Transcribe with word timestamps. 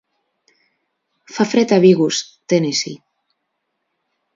fa 1.35 1.47
fred 1.51 1.75
a 1.77 1.81
Vigus, 1.85 2.25
Tennessee 2.47 3.01